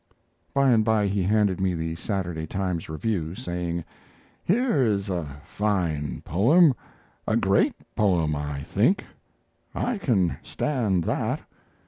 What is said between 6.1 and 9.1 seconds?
poem, a great poem, I think.